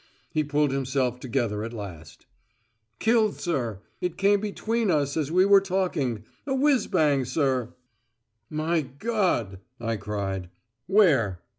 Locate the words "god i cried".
8.81-10.49